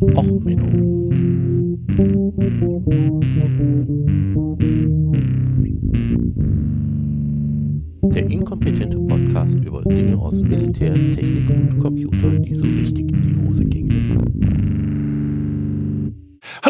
[0.00, 1.10] Och, Menno.
[8.14, 13.46] Der inkompetente Podcast über Dinge aus Militär, Technik und Computer, die so richtig in die
[13.46, 14.59] Hose gingen.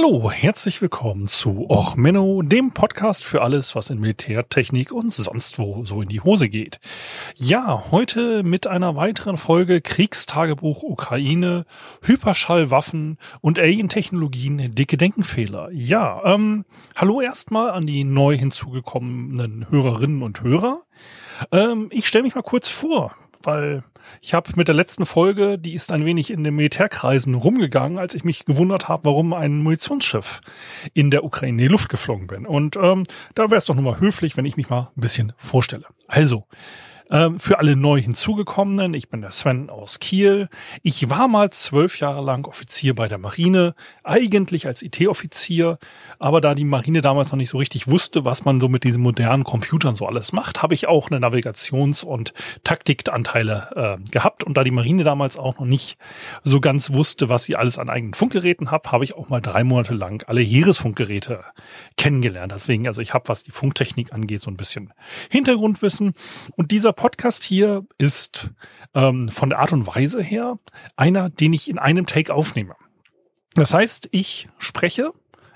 [0.03, 5.13] Hallo, herzlich willkommen zu Och Menno, dem Podcast für alles, was in Militär, Technik und
[5.13, 6.81] sonst wo so in die Hose geht.
[7.35, 11.67] Ja, heute mit einer weiteren Folge Kriegstagebuch Ukraine,
[12.03, 15.71] Hyperschallwaffen und Alien-Technologien, dicke Denkenfehler.
[15.71, 16.65] Ja, ähm,
[16.97, 20.81] hallo erstmal an die neu hinzugekommenen Hörerinnen und Hörer.
[21.53, 23.83] Ähm, ich stelle mich mal kurz vor weil
[24.21, 28.15] ich habe mit der letzten Folge, die ist ein wenig in den Militärkreisen rumgegangen, als
[28.15, 30.41] ich mich gewundert habe, warum ein Munitionsschiff
[30.95, 32.47] in der Ukraine in die Luft geflogen bin.
[32.47, 33.05] Und ähm,
[33.35, 35.85] da wäre es doch nochmal höflich, wenn ich mich mal ein bisschen vorstelle.
[36.09, 36.47] Also,
[37.39, 40.49] für alle neu hinzugekommenen, ich bin der Sven aus Kiel.
[40.83, 43.75] Ich war mal zwölf Jahre lang Offizier bei der Marine,
[44.05, 45.79] eigentlich als IT-Offizier,
[46.21, 49.03] aber da die Marine damals noch nicht so richtig wusste, was man so mit diesen
[49.03, 54.45] modernen Computern so alles macht, habe ich auch eine Navigations- und Taktikanteile äh, gehabt.
[54.45, 55.99] Und da die Marine damals auch noch nicht
[56.45, 59.65] so ganz wusste, was sie alles an eigenen Funkgeräten hat, habe ich auch mal drei
[59.65, 61.43] Monate lang alle Heeresfunkgeräte
[61.97, 62.53] kennengelernt.
[62.53, 64.93] Deswegen, also ich habe, was die Funktechnik angeht, so ein bisschen
[65.29, 66.15] Hintergrundwissen.
[66.57, 68.51] Und dieser Podcast hier ist
[68.93, 70.59] ähm, von der Art und Weise her
[70.97, 72.77] einer, den ich in einem Take aufnehme.
[73.55, 75.13] Das heißt, ich spreche,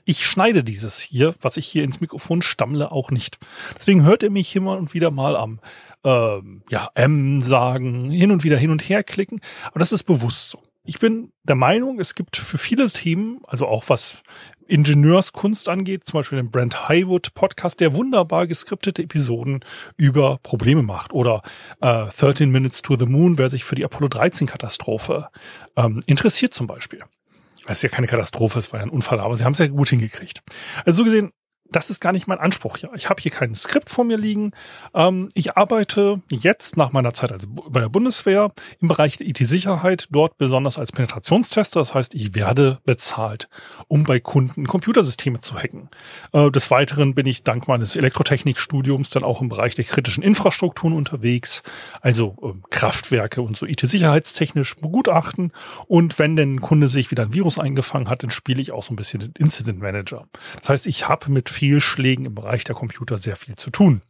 [0.06, 3.36] ich schneide dieses hier, was ich hier ins Mikrofon stammle, auch nicht.
[3.76, 5.60] Deswegen hört ihr mich immer und wieder mal am
[6.02, 9.42] ähm, ja, M sagen, hin und wieder hin und her klicken.
[9.66, 10.62] Aber das ist bewusst so.
[10.86, 14.22] Ich bin der Meinung, es gibt für viele Themen, also auch was
[14.66, 19.64] Ingenieurskunst angeht, zum Beispiel den Brent Highwood Podcast, der wunderbar geskriptete Episoden
[19.96, 21.14] über Probleme macht.
[21.14, 21.40] Oder
[21.80, 25.28] äh, 13 Minutes to the Moon, wer sich für die Apollo 13 Katastrophe
[25.76, 27.02] ähm, interessiert zum Beispiel.
[27.66, 29.68] Das ist ja keine Katastrophe, es war ja ein Unfall, aber sie haben es ja
[29.68, 30.42] gut hingekriegt.
[30.84, 31.32] Also so gesehen,
[31.74, 32.90] das ist gar nicht mein Anspruch hier.
[32.94, 34.52] Ich habe hier kein Skript vor mir liegen.
[34.94, 40.06] Ähm, ich arbeite jetzt nach meiner Zeit also bei der Bundeswehr im Bereich der IT-Sicherheit,
[40.10, 41.80] dort besonders als Penetrationstester.
[41.80, 43.48] Das heißt, ich werde bezahlt,
[43.88, 45.88] um bei Kunden Computersysteme zu hacken.
[46.32, 50.94] Äh, des Weiteren bin ich dank meines Elektrotechnikstudiums dann auch im Bereich der kritischen Infrastrukturen
[50.94, 51.64] unterwegs,
[52.00, 55.50] also äh, Kraftwerke und so IT-sicherheitstechnisch begutachten.
[55.86, 58.84] Und wenn denn ein Kunde sich wieder ein Virus eingefangen hat, dann spiele ich auch
[58.84, 60.26] so ein bisschen den Incident Manager.
[60.60, 64.02] Das heißt, ich habe mit Fehlschlägen im Bereich der Computer sehr viel zu tun.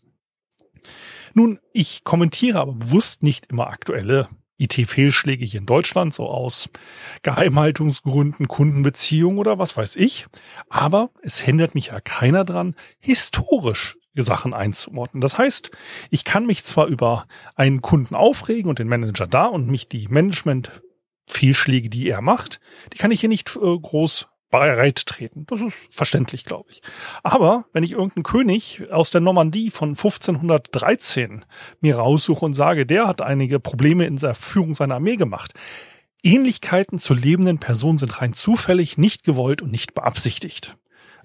[1.34, 4.28] Nun, ich kommentiere aber bewusst nicht immer aktuelle
[4.58, 6.68] IT-Fehlschläge hier in Deutschland, so aus
[7.22, 10.26] Geheimhaltungsgründen, Kundenbeziehungen oder was weiß ich.
[10.68, 15.20] Aber es hindert mich ja keiner dran, historisch Sachen einzuordnen.
[15.20, 15.70] Das heißt,
[16.10, 20.08] ich kann mich zwar über einen Kunden aufregen und den Manager da und mich die
[20.08, 22.60] Management-Fehlschläge, die er macht,
[22.92, 24.28] die kann ich hier nicht äh, groß
[24.60, 25.46] bereit treten.
[25.46, 26.82] Das ist verständlich, glaube ich.
[27.22, 31.44] Aber wenn ich irgendeinen König aus der Normandie von 1513
[31.80, 35.54] mir raussuche und sage, der hat einige Probleme in der Führung seiner Armee gemacht,
[36.22, 40.76] Ähnlichkeiten zur lebenden Person sind rein zufällig, nicht gewollt und nicht beabsichtigt.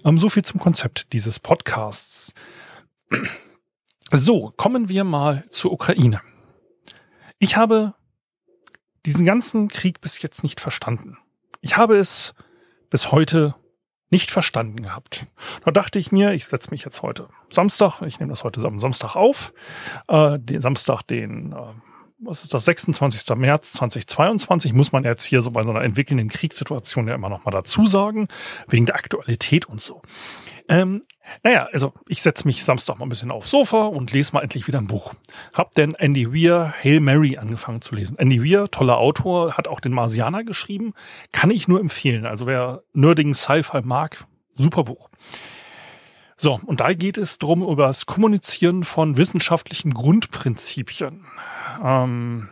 [0.04, 2.34] Ähm, so viel zum Konzept dieses Podcasts.
[4.12, 6.20] So, kommen wir mal zur Ukraine.
[7.38, 7.94] Ich habe
[9.06, 11.16] diesen ganzen Krieg bis jetzt nicht verstanden.
[11.62, 12.34] Ich habe es
[12.90, 13.54] bis heute
[14.10, 15.26] nicht verstanden gehabt.
[15.64, 18.80] Da dachte ich mir, ich setze mich jetzt heute Samstag, ich nehme das heute am
[18.80, 19.54] Samstag auf,
[20.08, 21.56] äh, den Samstag, den, äh,
[22.20, 23.36] was ist das, 26.
[23.36, 27.44] März 2022, muss man jetzt hier so bei so einer entwickelnden Kriegssituation ja immer noch
[27.44, 28.28] mal dazu sagen,
[28.68, 30.02] wegen der Aktualität und so.
[30.68, 31.02] Ähm,
[31.42, 34.68] naja, also ich setze mich Samstag mal ein bisschen aufs Sofa und lese mal endlich
[34.68, 35.14] wieder ein Buch.
[35.52, 38.16] Hab denn Andy Weir Hail Mary angefangen zu lesen.
[38.18, 40.94] Andy Weir, toller Autor, hat auch den Marsianer geschrieben.
[41.32, 42.24] Kann ich nur empfehlen.
[42.24, 45.10] Also wer nerdigen Sci-Fi mag, super Buch.
[46.42, 51.26] So, und da geht es drum über das Kommunizieren von wissenschaftlichen Grundprinzipien.
[51.84, 52.48] Ähm,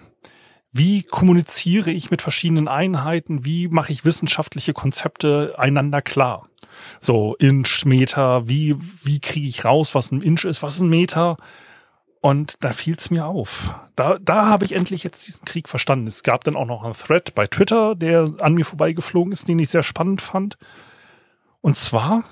[0.71, 3.47] wie kommuniziere ich mit verschiedenen Einheiten?
[3.47, 6.51] Wie mache ich wissenschaftliche Konzepte einander klar?
[7.01, 11.39] So Inch, Meter, wie, wie kriege ich raus, was ein Inch ist, was ein Meter?
[12.21, 13.73] Und da fiel es mir auf.
[13.97, 16.09] Da, da habe ich endlich jetzt diesen Krieg verstanden.
[16.09, 19.59] Es gab dann auch noch einen Thread bei Twitter, der an mir vorbeigeflogen ist, den
[19.59, 20.59] ich sehr spannend fand.
[21.63, 22.25] Und zwar,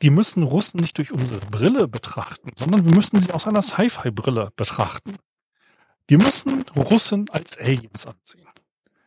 [0.00, 4.50] wir müssen Russen nicht durch unsere Brille betrachten, sondern wir müssen sie aus einer Sci-Fi-Brille
[4.56, 5.16] betrachten.
[6.08, 8.48] Wir müssen Russen als Aliens ansehen.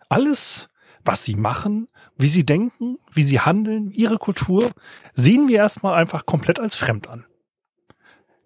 [0.08, 0.70] Alles,
[1.04, 4.72] was sie machen, wie sie denken, wie sie handeln, ihre Kultur,
[5.14, 7.26] sehen wir erstmal einfach komplett als fremd an.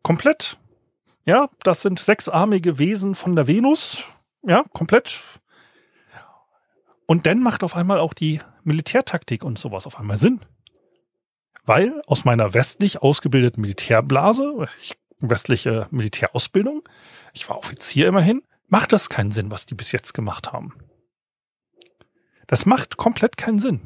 [0.02, 0.58] Komplett.
[1.26, 4.06] Ja, das sind sechsarmige Wesen von der Venus.
[4.44, 5.20] Ja, komplett.
[7.06, 10.40] Und dann macht auf einmal auch die Militärtaktik und sowas auf einmal Sinn.
[11.68, 14.68] Weil aus meiner westlich ausgebildeten Militärblase,
[15.20, 16.82] westliche Militärausbildung,
[17.34, 20.74] ich war Offizier immerhin, macht das keinen Sinn, was die bis jetzt gemacht haben.
[22.48, 23.82] Das macht komplett keinen Sinn.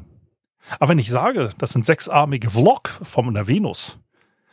[0.78, 3.98] Aber wenn ich sage, das sind sechsarmige Vlog von der Venus,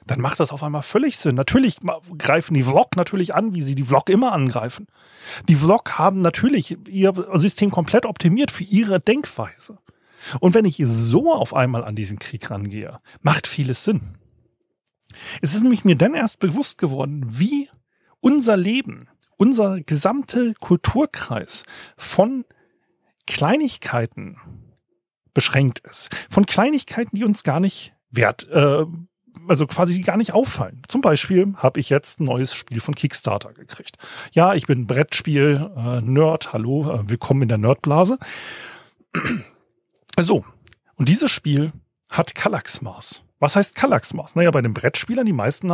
[0.07, 1.35] dann macht das auf einmal völlig Sinn.
[1.35, 1.77] Natürlich
[2.17, 4.87] greifen die Vlog natürlich an, wie sie die Vlog immer angreifen.
[5.47, 9.77] Die Vlog haben natürlich ihr System komplett optimiert für ihre Denkweise.
[10.39, 14.17] Und wenn ich so auf einmal an diesen Krieg rangehe, macht vieles Sinn.
[15.41, 17.69] Es ist nämlich mir dann erst bewusst geworden, wie
[18.19, 19.07] unser Leben,
[19.37, 21.63] unser gesamter Kulturkreis
[21.97, 22.45] von
[23.25, 24.37] Kleinigkeiten
[25.33, 26.09] beschränkt ist.
[26.29, 28.85] Von Kleinigkeiten, die uns gar nicht wert, äh,
[29.47, 30.81] also quasi die gar nicht auffallen.
[30.87, 33.97] Zum Beispiel habe ich jetzt ein neues Spiel von Kickstarter gekriegt.
[34.31, 36.45] Ja, ich bin Brettspiel-Nerd.
[36.45, 38.17] Äh, Hallo, äh, willkommen in der Nerdblase.
[40.21, 40.43] So,
[40.95, 41.71] und dieses Spiel
[42.09, 43.23] hat Kallaxmaß.
[43.39, 44.35] Was heißt Kallaxmaß?
[44.35, 45.71] Naja, bei den Brettspielern, die meisten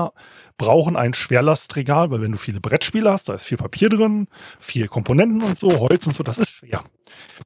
[0.58, 4.28] brauchen ein Schwerlastregal, weil wenn du viele Brettspiele hast, da ist viel Papier drin,
[4.60, 6.84] viel Komponenten und so, Holz und so, das ist schwer.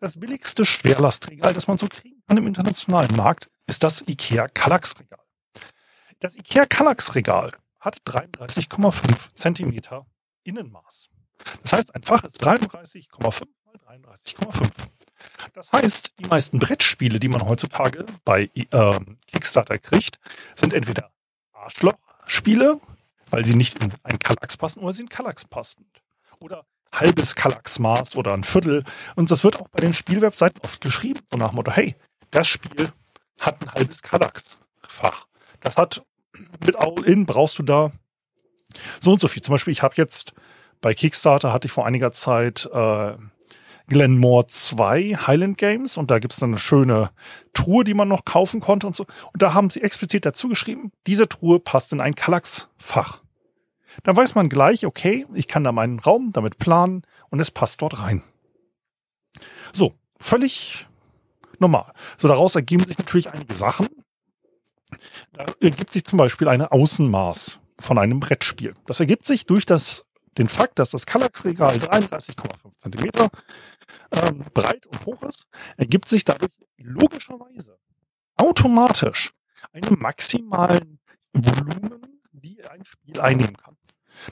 [0.01, 5.23] Das billigste Schwerlastregal, das man so kriegen kann im internationalen Markt, ist das IKEA Kallax-Regal.
[6.19, 10.05] Das IKEA Kallax-Regal hat 33,5 Zentimeter
[10.43, 11.07] Innenmaß.
[11.61, 14.69] Das heißt, ein Fach ist 33,5 mal 33,5.
[15.53, 20.19] Das heißt, die meisten Brettspiele, die man heutzutage bei äh, Kickstarter kriegt,
[20.55, 21.11] sind entweder
[21.53, 22.79] Arschlochspiele,
[23.29, 25.85] weil sie nicht in einen Kallax passen oder sie in Kallax passen.
[26.39, 28.83] Oder halbes Kallax-Maß oder ein Viertel.
[29.15, 31.95] Und das wird auch bei den Spielwebseiten oft geschrieben, so nach dem Motto, hey,
[32.31, 32.91] das Spiel
[33.39, 35.27] hat ein halbes Kallax-Fach.
[35.61, 36.03] Das hat
[36.65, 37.91] mit All-In brauchst du da
[38.99, 39.41] so und so viel.
[39.41, 40.33] Zum Beispiel, ich habe jetzt
[40.81, 43.13] bei Kickstarter hatte ich vor einiger Zeit äh,
[43.89, 47.11] Glenmore 2 Highland Games und da gibt's dann eine schöne
[47.53, 49.05] Truhe, die man noch kaufen konnte und so.
[49.33, 53.21] Und da haben sie explizit dazu geschrieben, diese Truhe passt in ein Kallax-Fach.
[54.03, 57.81] Da weiß man gleich, okay, ich kann da meinen Raum damit planen und es passt
[57.81, 58.23] dort rein.
[59.73, 60.87] So, völlig
[61.59, 61.91] normal.
[62.17, 63.87] So, daraus ergeben sich natürlich einige Sachen.
[65.33, 68.73] Da ergibt sich zum Beispiel eine Außenmaß von einem Brettspiel.
[68.85, 70.05] Das ergibt sich durch das,
[70.39, 73.29] den Fakt, dass das Kallax-Regal 33,5 Zentimeter
[74.11, 75.45] ähm, breit und hoch ist,
[75.77, 77.77] ergibt sich dadurch logischerweise
[78.37, 79.33] automatisch
[79.73, 80.99] einen maximalen
[81.33, 83.75] Volumen, die ein Spiel einnehmen kann.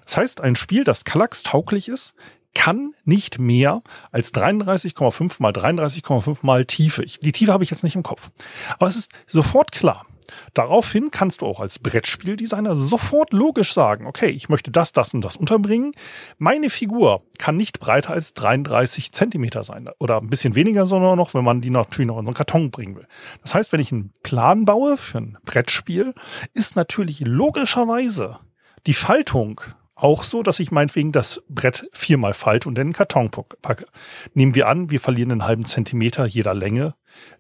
[0.06, 2.14] Das heißt, ein Spiel, das Kallax tauglich ist,
[2.58, 3.82] kann nicht mehr
[4.12, 7.04] als 33,5 mal 33,5 mal Tiefe.
[7.04, 8.32] Ich, die Tiefe habe ich jetzt nicht im Kopf.
[8.78, 10.06] Aber es ist sofort klar,
[10.54, 15.24] Daraufhin kannst du auch als Brettspieldesigner sofort logisch sagen, okay, ich möchte das, das und
[15.24, 15.94] das unterbringen.
[16.38, 21.34] Meine Figur kann nicht breiter als 33 Zentimeter sein oder ein bisschen weniger, sondern noch,
[21.34, 23.08] wenn man die natürlich noch in so einen Karton bringen will.
[23.42, 26.14] Das heißt, wenn ich einen Plan baue für ein Brettspiel,
[26.54, 28.40] ist natürlich logischerweise
[28.86, 29.62] die Faltung
[29.98, 33.88] auch so, dass ich meinetwegen das Brett viermal falte und in den Karton packe.
[34.34, 36.96] Nehmen wir an, wir verlieren einen halben Zentimeter jeder Länge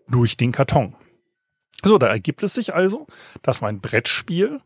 [0.09, 0.95] durch den Karton.
[1.83, 3.05] So, da ergibt es sich also,
[3.43, 4.61] dass mein Brettspiel,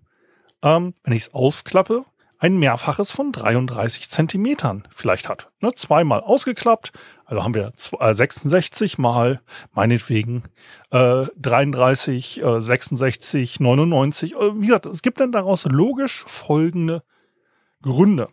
[0.63, 2.05] ähm, wenn ich es ausklappe,
[2.39, 5.51] ein Mehrfaches von 33 Zentimetern vielleicht hat.
[5.61, 6.91] Ne, zweimal ausgeklappt,
[7.25, 9.41] also haben wir 66 äh, mal
[9.73, 10.43] meinetwegen
[10.89, 14.33] äh, 33, äh, 66, 99.
[14.33, 17.03] Äh, wie gesagt, es gibt dann daraus logisch folgende
[17.81, 18.29] Gründe.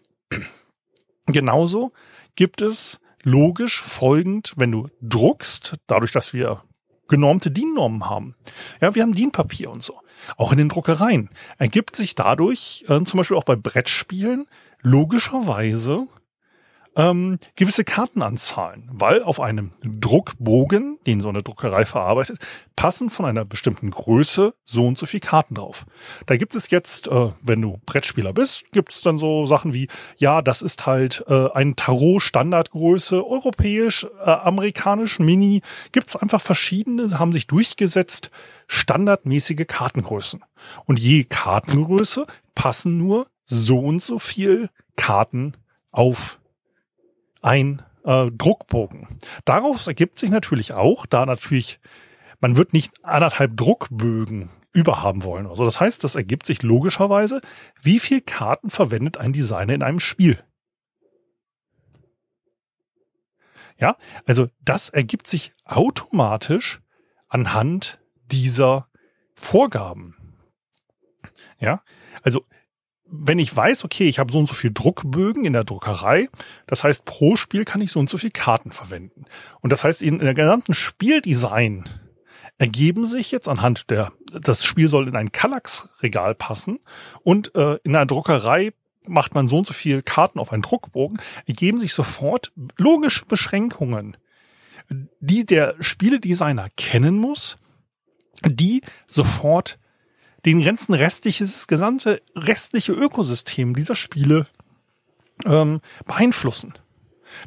[1.27, 1.91] Genauso
[2.37, 6.63] gibt es logisch folgend, wenn du druckst, dadurch, dass wir
[7.09, 8.35] genormte DIN-Normen haben.
[8.81, 10.01] Ja, wir haben DIN-Papier und so.
[10.37, 14.47] Auch in den Druckereien ergibt sich dadurch, äh, zum Beispiel auch bei Brettspielen,
[14.83, 16.07] logischerweise
[16.97, 22.39] ähm, gewisse Kartenanzahlen, weil auf einem Druckbogen, den so eine Druckerei verarbeitet,
[22.77, 25.87] passen von einer bestimmten Größe so und so viel Karten drauf.
[26.27, 29.89] Da gibt es jetzt, äh, wenn du Brettspieler bist, gibt es dann so Sachen wie,
[30.17, 37.19] ja, das ist halt äh, ein Tarot-Standardgröße, europäisch, äh, amerikanisch, Mini, gibt es einfach verschiedene,
[37.19, 38.31] haben sich durchgesetzt,
[38.67, 40.45] standardmäßige Kartengrößen.
[40.85, 45.55] Und je Kartengröße passen nur so und so viel Karten
[45.91, 46.38] auf
[47.43, 49.19] ein äh, Druckbogen.
[49.45, 51.81] Daraus ergibt sich natürlich auch, da natürlich,
[52.41, 55.47] man wird nicht anderthalb Druckbögen überhaben wollen.
[55.47, 57.41] Also das heißt, das ergibt sich logischerweise,
[57.83, 60.43] wie viel Karten verwendet ein Designer in einem Spiel.
[63.79, 66.81] Ja, also das ergibt sich automatisch
[67.29, 68.89] anhand dieser
[69.35, 70.17] Vorgaben.
[71.61, 71.83] Ja,
[72.23, 72.45] also
[73.11, 76.29] wenn ich weiß, okay, ich habe so und so viel Druckbögen in der Druckerei,
[76.67, 79.25] das heißt, pro Spiel kann ich so und so viel Karten verwenden.
[79.61, 81.85] Und das heißt, in der gesamten Spieldesign
[82.59, 86.81] ergeben sich jetzt anhand der, das Spiel soll in ein Kallax-Regal passen
[87.23, 88.73] und äh, in einer Druckerei
[89.07, 94.17] macht man so und so viel Karten auf einen Druckbogen, ergeben sich sofort logische Beschränkungen,
[95.21, 97.57] die der Spieledesigner kennen muss,
[98.45, 99.79] die sofort
[100.45, 104.47] den ganzen restliches, gesamte restliche Ökosystem dieser Spiele
[105.45, 106.75] ähm, beeinflussen.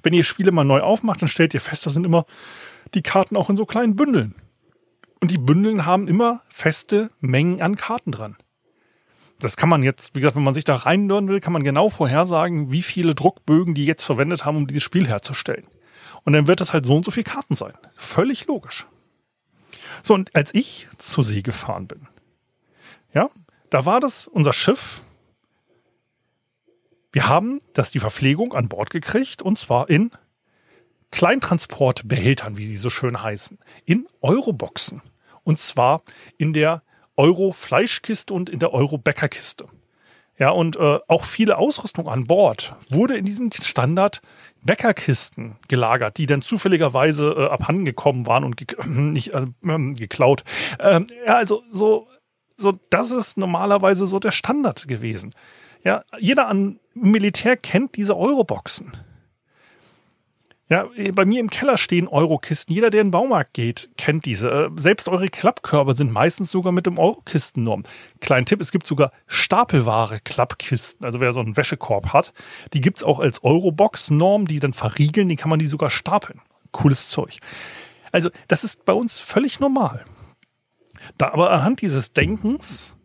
[0.03, 2.25] Wenn ihr Spiele mal neu aufmacht, dann stellt ihr fest, da sind immer
[2.93, 4.35] die Karten auch in so kleinen Bündeln.
[5.19, 8.35] Und die Bündeln haben immer feste Mengen an Karten dran.
[9.39, 11.89] Das kann man jetzt, wie gesagt, wenn man sich da reinhören will, kann man genau
[11.89, 15.65] vorhersagen, wie viele Druckbögen die jetzt verwendet haben, um dieses Spiel herzustellen.
[16.23, 17.73] Und dann wird das halt so und so viele Karten sein.
[17.95, 18.85] Völlig logisch.
[20.03, 22.07] So, und als ich zur See gefahren bin,
[23.13, 23.29] ja,
[23.69, 25.03] da war das unser Schiff.
[27.11, 30.11] Wir haben das die Verpflegung an Bord gekriegt und zwar in
[31.11, 35.01] Kleintransportbehältern, wie sie so schön heißen, in Euroboxen.
[35.43, 36.03] Und zwar
[36.37, 36.83] in der
[37.17, 39.65] Euro-Fleischkiste und in der Euro-Bäckerkiste.
[40.37, 44.21] Ja, und äh, auch viele Ausrüstung an Bord wurde in diesen Standard
[44.63, 49.45] Bäckerkisten gelagert, die dann zufälligerweise äh, abhandengekommen waren und ge nicht äh,
[49.93, 50.43] geklaut.
[50.79, 52.07] Ähm, ja, also so
[52.61, 55.33] so, das ist normalerweise so der Standard gewesen.
[55.83, 58.91] Ja, jeder an Militär kennt diese Euroboxen.
[60.71, 62.73] Ja, bei mir im Keller stehen Eurokisten.
[62.73, 64.49] Jeder, der in den Baumarkt geht, kennt diese.
[64.49, 67.83] Äh, selbst eure Klappkörbe sind meistens sogar mit dem Eurokistennorm.
[68.21, 71.05] Kleinen Tipp, es gibt sogar Stapelware Klappkisten.
[71.05, 72.31] Also wer so einen Wäschekorb hat,
[72.71, 76.39] die gibt es auch als Eurobox-Norm, die dann verriegeln, die kann man die sogar stapeln.
[76.71, 77.39] Cooles Zeug.
[78.13, 80.05] Also das ist bei uns völlig normal.
[81.17, 82.97] Da aber anhand dieses Denkens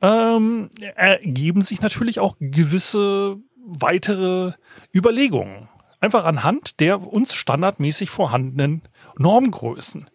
[0.00, 4.52] ähm, ergeben sich natürlich auch gewisse weitere
[4.94, 5.68] Überlegungen.
[6.00, 8.82] Einfach anhand der uns standardmäßig vorhandenen
[9.18, 10.10] Normgrößen.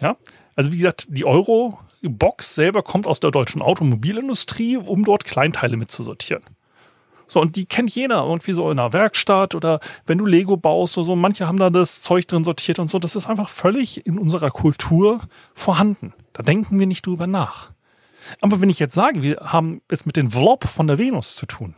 [0.00, 0.16] Ja,
[0.56, 6.42] also wie gesagt, die Euro-Box selber kommt aus der deutschen Automobilindustrie, um dort Kleinteile mitzusortieren.
[7.28, 10.96] So, und die kennt jeder irgendwie so in einer Werkstatt oder wenn du Lego baust
[10.96, 11.16] oder so.
[11.16, 12.98] Manche haben da das Zeug drin sortiert und so.
[12.98, 15.20] Das ist einfach völlig in unserer Kultur
[15.54, 16.14] vorhanden.
[16.32, 17.70] Da denken wir nicht drüber nach.
[18.40, 21.46] Aber wenn ich jetzt sage, wir haben es mit den Vlop von der Venus zu
[21.46, 21.74] tun,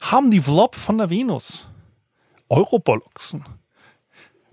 [0.00, 1.68] haben die Vlop von der Venus
[2.48, 3.44] Euroboloxen.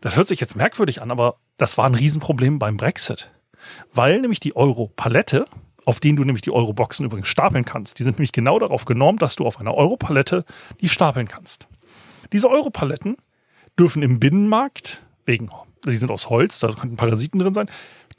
[0.02, 3.32] Das hört sich jetzt merkwürdig an, aber das war ein Riesenproblem beim Brexit.
[3.94, 5.46] Weil nämlich die Euro-Palette
[5.86, 8.00] auf denen du nämlich die Euro-Boxen übrigens stapeln kannst.
[8.00, 10.46] Die sind nämlich genau darauf genormt, dass du auf einer Euro-Palette
[10.82, 11.68] die stapeln kannst.
[12.32, 13.18] Diese Euro-Paletten
[13.78, 15.50] dürfen im Binnenmarkt, wegen,
[15.86, 17.70] sie sind aus Holz, da könnten Parasiten drin sein,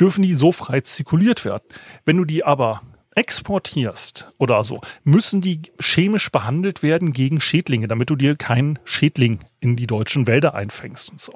[0.00, 1.64] dürfen die so frei zirkuliert werden.
[2.04, 2.82] Wenn du die aber
[3.14, 9.40] exportierst oder so, müssen die chemisch behandelt werden gegen Schädlinge, damit du dir keinen Schädling
[9.60, 11.32] in die deutschen Wälder einfängst und so.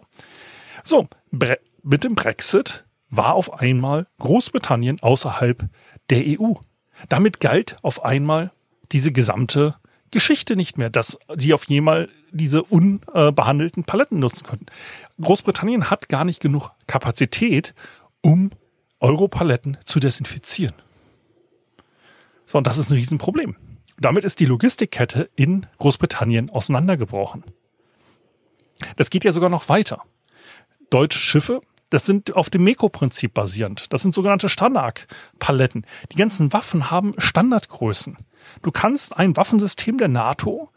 [0.83, 1.09] So,
[1.83, 5.69] mit dem Brexit war auf einmal Großbritannien außerhalb
[6.11, 6.55] der EU.
[7.09, 8.51] Damit galt auf einmal
[8.93, 9.77] diese gesamte
[10.11, 14.67] Geschichte nicht mehr, dass sie auf einmal diese unbehandelten Paletten nutzen könnten.
[15.21, 17.75] Großbritannien hat gar nicht genug Kapazität,
[18.23, 18.51] um
[19.01, 20.75] Europaletten zu desinfizieren.
[22.47, 23.57] So, und das ist ein Riesenproblem.
[24.01, 27.45] Damit ist die Logistikkette in Großbritannien auseinandergebrochen.
[28.97, 30.03] Das geht ja sogar noch weiter.
[30.91, 31.61] Deutsche Schiffe
[31.91, 33.93] das sind auf dem Meko-Prinzip basierend.
[33.93, 35.87] Das sind sogenannte Standard-Paletten.
[36.13, 38.17] Die ganzen Waffen haben Standardgrößen.
[38.63, 40.71] Du kannst ein Waffensystem der NATO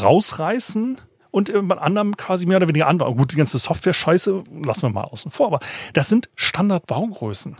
[0.00, 3.16] rausreißen und jemand anderem quasi mehr oder weniger anbauen.
[3.16, 5.60] Gut, die ganze Software-Scheiße lassen wir mal außen vor, aber
[5.92, 7.56] das sind Standardbaugrößen.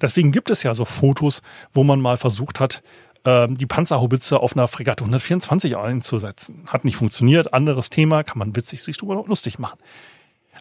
[0.00, 1.42] Deswegen gibt es ja so Fotos,
[1.72, 2.82] wo man mal versucht hat,
[3.24, 6.64] ähm, die Panzerhaubitze auf einer Fregatte 124 einzusetzen.
[6.68, 9.78] Hat nicht funktioniert, anderes Thema, kann man witzig sich drüber lustig machen.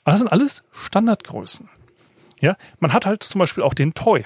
[0.03, 1.69] Aber das sind alles Standardgrößen.
[2.41, 4.25] Ja, man hat halt zum Beispiel auch den Toy.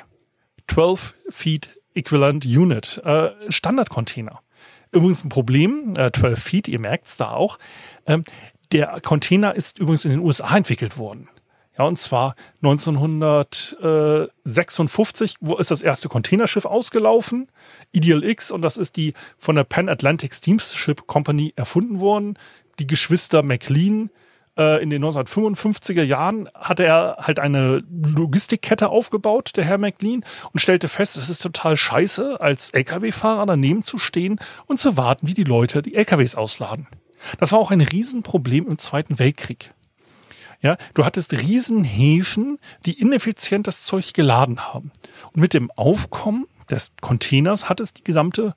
[0.68, 4.42] 12 Feet Equivalent Unit, äh, Standardcontainer.
[4.92, 7.60] Übrigens ein Problem, äh, 12 Feet, ihr merkt es da auch.
[8.06, 8.24] Ähm,
[8.72, 11.28] der Container ist übrigens in den USA entwickelt worden.
[11.78, 17.50] Ja, und zwar 1956 wo ist das erste Containerschiff ausgelaufen,
[17.94, 22.38] Ideal X, und das ist die von der Pan Atlantic Steamship Company erfunden worden.
[22.80, 24.10] Die Geschwister McLean
[24.60, 30.60] äh, in den 1955er Jahren hatte er halt eine Logistikkette aufgebaut, der Herr McLean, und
[30.60, 35.34] stellte fest, es ist total scheiße, als Lkw-Fahrer daneben zu stehen und zu warten, wie
[35.34, 36.88] die Leute die Lkws ausladen.
[37.40, 39.72] Das war auch ein Riesenproblem im Zweiten Weltkrieg.
[40.62, 44.92] Ja, du hattest Riesenhäfen, die ineffizient das Zeug geladen haben.
[45.32, 48.56] Und mit dem Aufkommen des Containers hat es die gesamte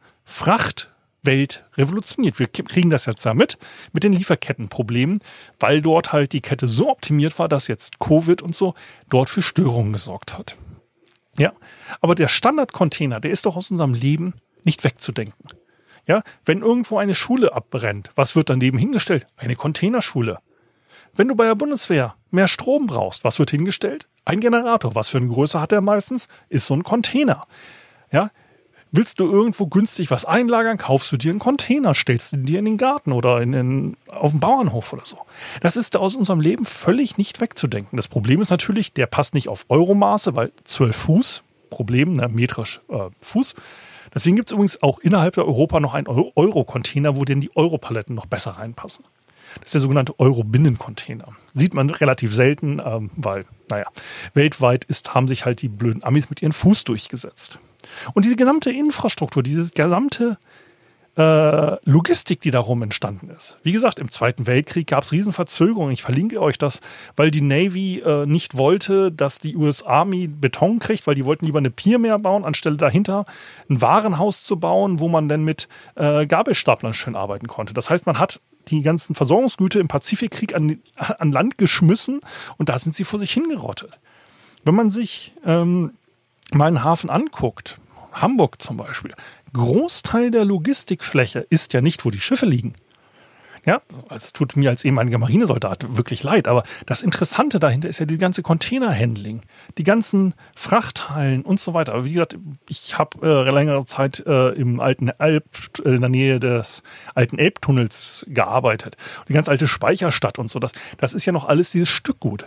[1.23, 2.39] Frachtwelt revolutioniert.
[2.39, 3.57] Wir kriegen das jetzt ja mit,
[3.93, 5.21] den Lieferkettenproblemen,
[5.61, 8.75] weil dort halt die Kette so optimiert war, dass jetzt Covid und so
[9.09, 10.57] dort für Störungen gesorgt hat.
[11.39, 11.53] Ja,
[12.01, 15.49] aber der Standardcontainer, der ist doch aus unserem Leben nicht wegzudenken.
[16.07, 19.27] Ja, wenn irgendwo eine Schule abbrennt, was wird daneben hingestellt?
[19.37, 20.39] Eine Containerschule.
[21.15, 24.09] Wenn du bei der Bundeswehr mehr Strom brauchst, was wird hingestellt?
[24.25, 24.97] Ein Generator.
[24.97, 26.27] Was für eine Größe hat der meistens?
[26.49, 27.47] Ist so ein Container.
[28.11, 28.31] Ja,
[28.95, 32.67] Willst du irgendwo günstig was einlagern, kaufst du dir einen Container, stellst ihn dir in
[32.67, 35.17] den Garten oder in den, auf den Bauernhof oder so.
[35.63, 37.97] Das ist aus unserem Leben völlig nicht wegzudenken.
[37.97, 42.83] Das Problem ist natürlich, der passt nicht auf Euromaße, weil 12 Fuß, Problem, ne, metrisch
[42.91, 43.55] äh, Fuß.
[44.15, 48.15] Deswegen gibt es übrigens auch innerhalb der Europa noch einen Euro-Container, wo denn die Europaletten
[48.15, 49.07] noch besser reinpassen.
[49.55, 51.29] Das ist der sogenannte Euro-Binnencontainer.
[51.55, 53.87] Sieht man relativ selten, ähm, weil, naja,
[54.35, 57.59] weltweit ist, haben sich halt die blöden Amis mit ihren Fuß durchgesetzt.
[58.15, 60.39] Und diese gesamte Infrastruktur, dieses gesamte
[61.17, 63.59] äh, Logistik, die darum entstanden ist.
[63.63, 65.93] Wie gesagt, im Zweiten Weltkrieg gab es Riesenverzögerungen.
[65.93, 66.81] Ich verlinke euch das,
[67.17, 71.45] weil die Navy äh, nicht wollte, dass die US Army Beton kriegt, weil die wollten
[71.45, 73.27] lieber eine Pier mehr bauen, anstelle dahinter
[73.69, 77.75] ein Warenhaus zu bauen, wo man dann mit äh, Gabelstaplern schön arbeiten konnte.
[77.75, 82.21] Das heißt, man hat die ganzen Versorgungsgüter im Pazifikkrieg an, an Land geschmissen
[82.57, 84.01] und da sind sie vor sich hingerottet.
[84.65, 85.93] Wenn man sich ähm,
[86.55, 87.81] mal einen Hafen anguckt,
[88.13, 89.15] Hamburg zum Beispiel,
[89.53, 92.75] Großteil der Logistikfläche ist ja nicht, wo die Schiffe liegen.
[93.65, 93.81] Ja,
[94.11, 98.19] es tut mir als ehemaliger Marinesoldat wirklich leid, aber das Interessante dahinter ist ja die
[98.19, 99.43] ganze Containerhandling,
[99.79, 101.93] die ganzen Frachthallen und so weiter.
[101.93, 102.37] Aber wie gesagt,
[102.69, 105.41] ich habe äh, längere Zeit äh, im alten äh,
[105.85, 106.83] in der Nähe des
[107.15, 108.97] alten Elbtunnels gearbeitet.
[109.29, 112.45] Die ganz alte Speicherstadt und so, das, das ist ja noch alles dieses Stückgut.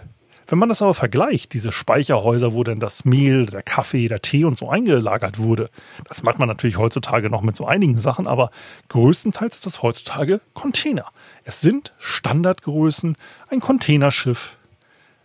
[0.47, 4.45] Wenn man das aber vergleicht, diese Speicherhäuser, wo denn das Mehl, der Kaffee, der Tee
[4.45, 5.69] und so eingelagert wurde,
[6.07, 8.51] das macht man natürlich heutzutage noch mit so einigen Sachen, aber
[8.89, 11.05] größtenteils ist das heutzutage Container.
[11.43, 13.15] Es sind Standardgrößen.
[13.49, 14.55] Ein Containerschiff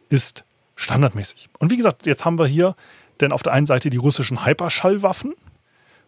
[0.09, 0.45] ist
[0.77, 1.51] standardmäßig.
[1.59, 2.75] Und wie gesagt, jetzt haben wir hier
[3.21, 5.35] denn auf der einen Seite die russischen Hyperschallwaffen,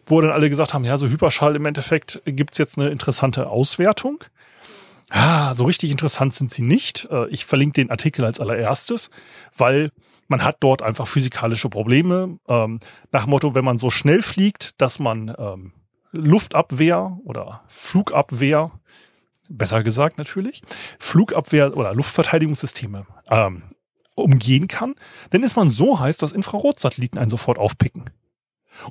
[0.05, 3.49] wo dann alle gesagt haben, ja, so Hyperschall im Endeffekt gibt es jetzt eine interessante
[3.49, 4.23] Auswertung.
[5.15, 7.07] Ah, so richtig interessant sind sie nicht.
[7.11, 9.11] Äh, ich verlinke den Artikel als allererstes,
[9.55, 9.91] weil
[10.27, 12.39] man hat dort einfach physikalische Probleme.
[12.47, 12.79] Ähm,
[13.11, 15.71] nach Motto, wenn man so schnell fliegt, dass man ähm,
[16.13, 18.71] Luftabwehr oder Flugabwehr,
[19.49, 20.63] besser gesagt natürlich,
[20.97, 23.61] Flugabwehr oder Luftverteidigungssysteme ähm,
[24.15, 24.95] umgehen kann,
[25.29, 28.09] dann ist man so heiß, dass Infrarotsatelliten einen sofort aufpicken.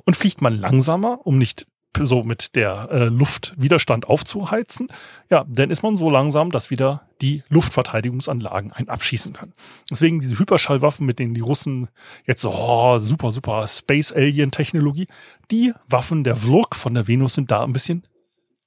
[0.05, 1.67] Und fliegt man langsamer, um nicht
[1.99, 4.87] so mit der äh, Luftwiderstand aufzuheizen,
[5.29, 9.53] ja, dann ist man so langsam, dass wieder die Luftverteidigungsanlagen einen abschießen können.
[9.89, 11.89] Deswegen diese Hyperschallwaffen, mit denen die Russen
[12.25, 15.07] jetzt so oh, super, super Space Alien Technologie,
[15.51, 18.03] die Waffen der Vlog von der Venus sind da ein bisschen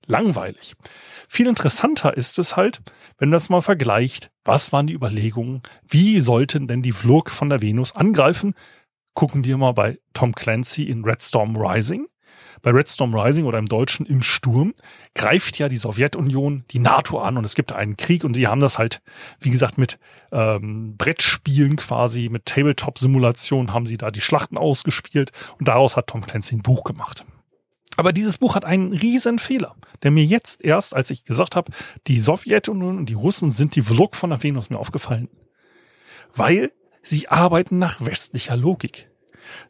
[0.06, 0.74] langweilig.
[1.28, 2.80] Viel interessanter ist es halt,
[3.18, 7.60] wenn das mal vergleicht, was waren die Überlegungen, wie sollten denn die Vlog von der
[7.60, 8.54] Venus angreifen?
[9.14, 12.06] Gucken wir mal bei Tom Clancy in Red Storm Rising
[12.62, 14.74] bei Red Storm Rising oder im Deutschen im Sturm
[15.14, 18.60] greift ja die Sowjetunion die NATO an und es gibt einen Krieg und sie haben
[18.60, 19.02] das halt,
[19.40, 19.98] wie gesagt, mit
[20.32, 26.24] ähm, Brettspielen quasi, mit Tabletop-Simulationen haben sie da die Schlachten ausgespielt und daraus hat Tom
[26.24, 27.24] Clancy ein Buch gemacht.
[27.96, 31.72] Aber dieses Buch hat einen riesen Fehler, der mir jetzt erst, als ich gesagt habe,
[32.06, 35.28] die Sowjetunion und die Russen sind die Vlog von der Venus mir aufgefallen.
[36.34, 39.10] Weil sie arbeiten nach westlicher Logik.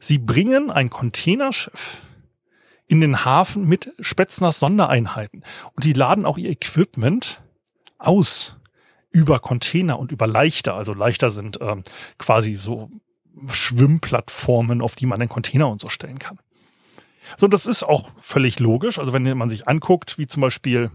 [0.01, 2.03] Sie bringen ein Containerschiff
[2.89, 5.43] in den Hafen mit Spätzners Sondereinheiten.
[5.75, 7.43] Und die laden auch ihr Equipment
[7.99, 8.57] aus
[9.11, 10.75] über Container und über Leichter.
[10.75, 11.83] Also Leichter sind ähm,
[12.19, 12.91] quasi so
[13.49, 16.39] Schwimmplattformen, auf die man den Container und so stellen kann.
[17.37, 18.99] So, das ist auch völlig logisch.
[18.99, 20.91] Also wenn man sich anguckt, wie zum Beispiel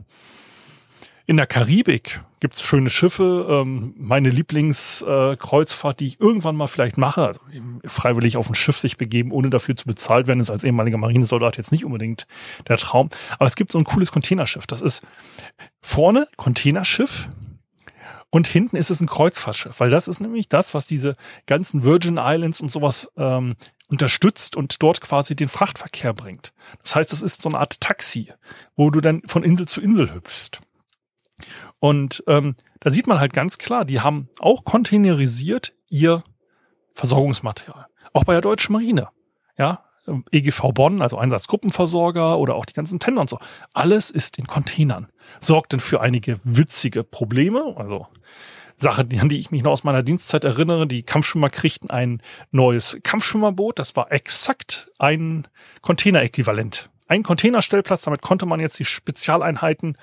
[1.25, 3.47] in der Karibik gibt es schöne Schiffe.
[3.49, 7.39] Ähm, meine Lieblingskreuzfahrt, die ich irgendwann mal vielleicht mache, also
[7.85, 11.57] freiwillig auf ein Schiff sich begeben, ohne dafür zu bezahlt werden, ist als ehemaliger Marinesoldat
[11.57, 12.27] jetzt nicht unbedingt
[12.67, 13.09] der Traum.
[13.35, 14.67] Aber es gibt so ein cooles Containerschiff.
[14.67, 15.01] Das ist
[15.81, 17.29] vorne Containerschiff
[18.31, 22.17] und hinten ist es ein Kreuzfahrtschiff, weil das ist nämlich das, was diese ganzen Virgin
[22.17, 23.55] Islands und sowas ähm,
[23.89, 26.53] unterstützt und dort quasi den Frachtverkehr bringt.
[26.81, 28.31] Das heißt, es ist so eine Art Taxi,
[28.75, 30.61] wo du dann von Insel zu Insel hüpfst.
[31.79, 36.23] Und ähm, da sieht man halt ganz klar, die haben auch containerisiert ihr
[36.93, 37.87] Versorgungsmaterial.
[38.13, 39.09] Auch bei der deutschen Marine.
[39.57, 39.83] Ja,
[40.31, 43.39] EGV Bonn, also Einsatzgruppenversorger oder auch die ganzen Tender und so.
[43.73, 45.07] Alles ist in Containern.
[45.39, 48.07] Sorgt denn für einige witzige Probleme, also
[48.77, 50.87] Sache, an die ich mich noch aus meiner Dienstzeit erinnere.
[50.87, 53.77] Die Kampfschwimmer kriegten ein neues Kampfschwimmerboot.
[53.77, 55.47] Das war exakt ein
[55.81, 56.89] Containeräquivalent.
[57.11, 59.97] Ein Containerstellplatz, damit konnte man jetzt die Spezialeinheiten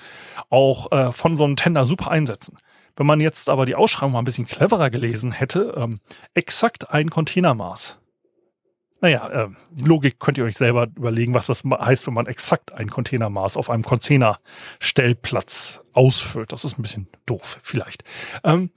[0.51, 2.59] auch äh, von so einem Tender super einsetzen.
[2.97, 6.01] Wenn man jetzt aber die Ausschreibung mal ein bisschen cleverer gelesen hätte, ähm,
[6.35, 7.99] exakt ein Containermaß.
[9.01, 12.91] Naja, äh, Logik könnt ihr euch selber überlegen, was das heißt, wenn man exakt ein
[12.91, 16.53] Containermaß auf einem Containerstellplatz ausfüllt.
[16.53, 18.05] Das ist ein bisschen doof, vielleicht.
[18.45, 18.71] Ähm,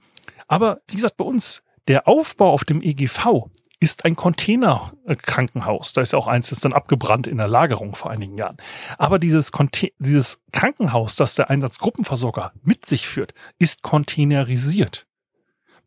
[0.48, 3.50] aber wie gesagt, bei uns, der Aufbau auf dem EGV
[3.82, 5.92] ist ein Containerkrankenhaus.
[5.92, 8.56] Da ist ja auch eins, ist dann abgebrannt in der Lagerung vor einigen Jahren.
[8.96, 15.08] Aber dieses, Conte dieses Krankenhaus, das der Einsatzgruppenversorger mit sich führt, ist containerisiert.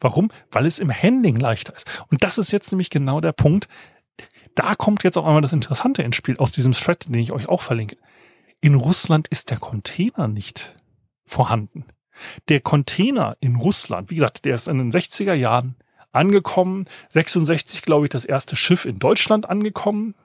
[0.01, 0.29] Warum?
[0.51, 2.03] Weil es im Handling leichter ist.
[2.11, 3.69] Und das ist jetzt nämlich genau der Punkt,
[4.55, 7.47] da kommt jetzt auch einmal das Interessante ins Spiel aus diesem Thread, den ich euch
[7.47, 7.95] auch verlinke.
[8.59, 10.75] In Russland ist der Container nicht
[11.25, 11.85] vorhanden.
[12.49, 15.77] Der Container in Russland, wie gesagt, der ist in den 60er Jahren
[16.15, 16.85] angekommen.
[17.13, 20.15] 66, glaube ich, das erste Schiff in Deutschland angekommen.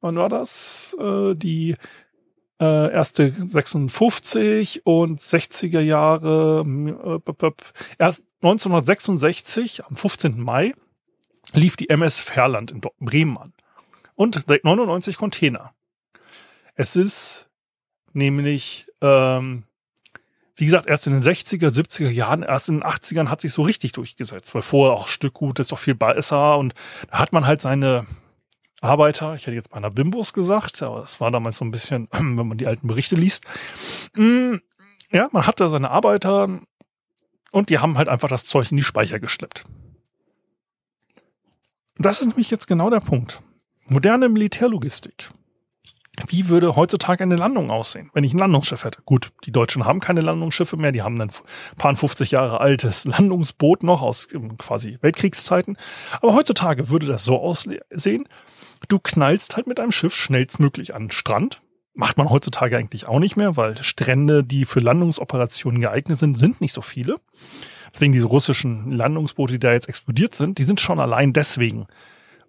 [0.00, 0.96] Wann war das?
[1.00, 1.74] Äh, die
[2.60, 6.64] äh, erste 56 und 60er Jahre.
[6.66, 7.50] Äh,
[7.98, 10.40] erst 1966, am 15.
[10.40, 10.74] Mai,
[11.52, 13.52] lief die MS Fairland in Bremen an.
[14.16, 15.74] Und 99 Container.
[16.74, 17.48] Es ist
[18.12, 19.64] nämlich, ähm,
[20.58, 23.62] wie gesagt, erst in den 60er, 70er Jahren, erst in den 80ern hat sich so
[23.62, 26.74] richtig durchgesetzt, weil vorher auch Stückgut ist doch viel besser und
[27.10, 28.06] da hat man halt seine
[28.80, 32.08] Arbeiter, ich hätte jetzt bei einer Bimbos gesagt, aber es war damals so ein bisschen,
[32.12, 33.44] wenn man die alten Berichte liest.
[34.16, 34.56] Mm,
[35.12, 36.48] ja, man hat da seine Arbeiter
[37.52, 39.64] und die haben halt einfach das Zeug in die Speicher geschleppt.
[41.98, 43.40] Das ist nämlich jetzt genau der Punkt.
[43.86, 45.30] Moderne Militärlogistik.
[46.28, 49.00] Wie würde heutzutage eine Landung aussehen, wenn ich ein Landungsschiff hätte?
[49.04, 51.30] Gut, die Deutschen haben keine Landungsschiffe mehr, die haben ein
[51.76, 55.78] paar 50 Jahre altes Landungsboot noch aus ähm, quasi Weltkriegszeiten.
[56.20, 58.28] Aber heutzutage würde das so aussehen,
[58.88, 61.62] du knallst halt mit einem Schiff schnellstmöglich an den Strand.
[61.94, 66.60] Macht man heutzutage eigentlich auch nicht mehr, weil Strände, die für Landungsoperationen geeignet sind, sind
[66.60, 67.16] nicht so viele.
[67.92, 71.86] Deswegen diese russischen Landungsboote, die da jetzt explodiert sind, die sind schon allein deswegen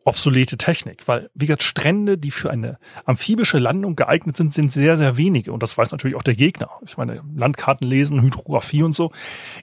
[0.06, 4.98] obsolete Technik, weil wie gesagt, Strände, die für eine amphibische Landung geeignet sind, sind sehr,
[4.98, 5.52] sehr wenige.
[5.52, 6.70] Und das weiß natürlich auch der Gegner.
[6.86, 9.12] Ich meine, Landkarten lesen, Hydrographie und so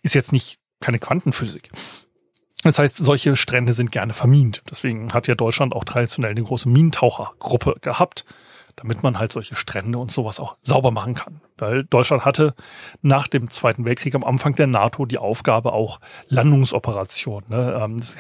[0.02, 1.70] ist jetzt nicht keine Quantenphysik.
[2.62, 4.62] Das heißt, solche Strände sind gerne vermint.
[4.70, 8.24] Deswegen hat ja Deutschland auch traditionell eine große Minentauchergruppe gehabt
[8.76, 11.40] damit man halt solche Strände und sowas auch sauber machen kann.
[11.58, 12.54] Weil Deutschland hatte
[13.00, 17.48] nach dem Zweiten Weltkrieg am Anfang der NATO die Aufgabe auch Landungsoperationen.
[17.48, 17.80] Ne?
[17.82, 18.16] Ähm, es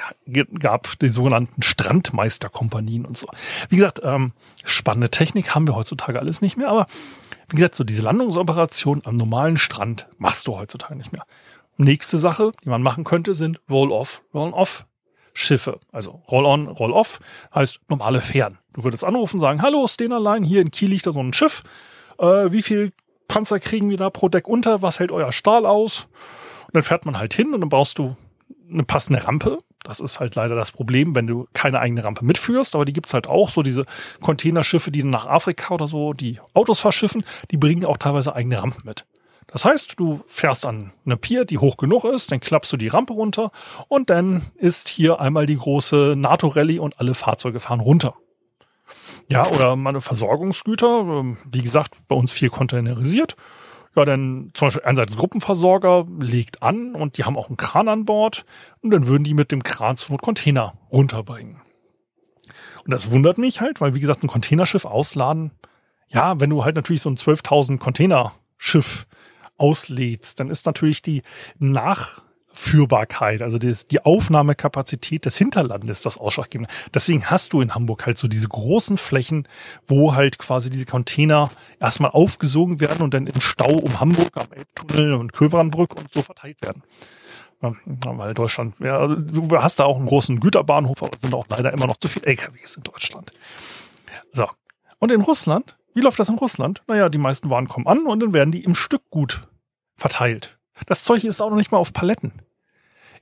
[0.58, 3.26] gab die sogenannten Strandmeisterkompanien und so.
[3.68, 4.32] Wie gesagt, ähm,
[4.64, 6.86] spannende Technik haben wir heutzutage alles nicht mehr, aber
[7.50, 11.24] wie gesagt, so diese Landungsoperation am normalen Strand machst du heutzutage nicht mehr.
[11.76, 14.86] Nächste Sache, die man machen könnte, sind Roll-off, Roll-off
[15.36, 15.80] Schiffe.
[15.92, 17.20] Also Roll-on, Roll-off
[17.54, 18.56] heißt normale Fähren.
[18.72, 21.62] Du würdest anrufen, sagen, hallo, Stena Line, hier in Kiel liegt da so ein Schiff.
[22.18, 22.92] Äh, wie viel
[23.28, 24.80] Panzer kriegen wir da pro Deck unter?
[24.80, 26.08] Was hält euer Stahl aus?
[26.66, 28.16] Und dann fährt man halt hin und dann brauchst du
[28.70, 29.58] eine passende Rampe.
[29.84, 32.74] Das ist halt leider das Problem, wenn du keine eigene Rampe mitführst.
[32.74, 33.84] Aber die gibt's halt auch, so diese
[34.22, 38.82] Containerschiffe, die nach Afrika oder so die Autos verschiffen, die bringen auch teilweise eigene Rampen
[38.86, 39.04] mit.
[39.48, 42.88] Das heißt, du fährst an eine Pier, die hoch genug ist, dann klappst du die
[42.88, 43.52] Rampe runter
[43.88, 48.14] und dann ist hier einmal die große NATO-Rallye und alle Fahrzeuge fahren runter.
[49.28, 53.36] Ja, oder meine Versorgungsgüter, ähm, wie gesagt, bei uns viel containerisiert.
[53.96, 58.04] Ja, dann zum Beispiel einerseits Gruppenversorger legt an und die haben auch einen Kran an
[58.04, 58.44] Bord
[58.82, 61.62] und dann würden die mit dem Kran zu Container runterbringen.
[62.84, 65.50] Und das wundert mich halt, weil wie gesagt, ein Containerschiff ausladen,
[66.08, 69.06] ja, wenn du halt natürlich so ein 12.000 Container Schiff
[69.58, 71.22] auslädst, dann ist natürlich die
[71.58, 76.72] Nachführbarkeit, also das, die Aufnahmekapazität des Hinterlandes das Ausschlaggebende.
[76.94, 79.48] Deswegen hast du in Hamburg halt so diese großen Flächen,
[79.86, 84.52] wo halt quasi diese Container erstmal aufgesogen werden und dann im Stau um Hamburg am
[84.52, 86.82] Elbtunnel und Köbernbrück und so verteilt werden.
[87.60, 91.72] Weil Deutschland, ja, du hast da auch einen großen Güterbahnhof, aber es sind auch leider
[91.72, 93.32] immer noch zu viele LKWs in Deutschland.
[94.32, 94.46] So.
[94.98, 96.82] Und in Russland wie läuft das in Russland?
[96.86, 99.48] Naja, die meisten Waren kommen an und dann werden die im Stück gut
[99.96, 100.58] verteilt.
[100.86, 102.32] Das Zeug ist auch noch nicht mal auf Paletten.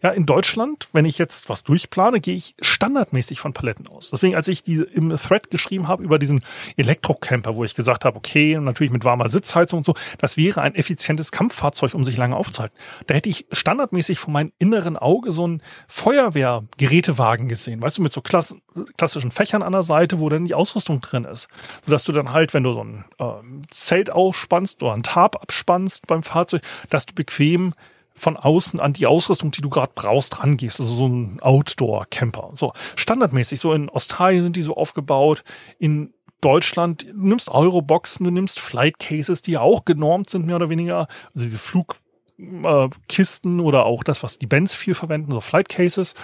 [0.04, 4.10] Ja, in Deutschland, wenn ich jetzt was durchplane, gehe ich standardmäßig von Paletten aus.
[4.10, 6.44] Deswegen, als ich die im Thread geschrieben habe über diesen
[6.76, 10.74] Elektrocamper, wo ich gesagt habe, okay, natürlich mit warmer Sitzheizung und so, das wäre ein
[10.74, 12.76] effizientes Kampffahrzeug, um sich lange aufzuhalten.
[13.06, 18.12] Da hätte ich standardmäßig vor meinem inneren Auge so einen Feuerwehrgerätewagen gesehen, weißt du, mit
[18.12, 18.54] so klass
[18.98, 21.48] klassischen Fächern an der Seite, wo dann die Ausrüstung drin ist.
[21.86, 26.06] Sodass du dann halt, wenn du so ein ähm, Zelt ausspannst oder ein Tarp abspannst
[26.06, 27.72] beim Fahrzeug, dass du bequem
[28.14, 30.80] von außen an die Ausrüstung, die du gerade brauchst, rangehst.
[30.80, 32.50] Also so ein Outdoor-Camper.
[32.54, 33.60] So standardmäßig.
[33.60, 35.44] So in Australien sind die so aufgebaut.
[35.78, 40.56] In Deutschland, du nimmst Euroboxen, du nimmst Flight Cases, die ja auch genormt sind, mehr
[40.56, 41.08] oder weniger.
[41.34, 46.14] Also diese Flugkisten äh, oder auch das, was die Bands viel verwenden, so Flight Cases.